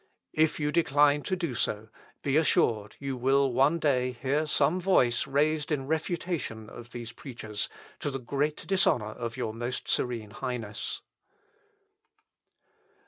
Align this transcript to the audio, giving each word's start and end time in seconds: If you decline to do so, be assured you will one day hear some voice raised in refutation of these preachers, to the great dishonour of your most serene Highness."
If 0.33 0.59
you 0.59 0.71
decline 0.71 1.21
to 1.21 1.35
do 1.35 1.53
so, 1.53 1.89
be 2.23 2.35
assured 2.35 2.95
you 2.97 3.15
will 3.15 3.53
one 3.53 3.77
day 3.77 4.13
hear 4.13 4.47
some 4.47 4.81
voice 4.81 5.27
raised 5.27 5.71
in 5.71 5.85
refutation 5.85 6.71
of 6.71 6.89
these 6.89 7.11
preachers, 7.11 7.69
to 7.99 8.09
the 8.09 8.17
great 8.17 8.65
dishonour 8.65 9.11
of 9.11 9.37
your 9.37 9.53
most 9.53 9.87
serene 9.87 10.31
Highness." 10.31 11.01